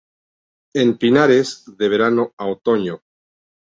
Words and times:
En 0.73 0.97
pinares, 0.97 1.63
de 1.77 1.87
verano 1.87 2.33
a 2.39 2.47
otoño. 2.47 3.03